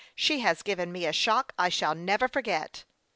[0.15, 2.85] She has given me a shoclf I shall never forget."